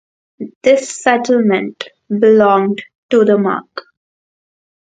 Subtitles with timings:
[0.63, 3.83] This settlement belonged to the Mark.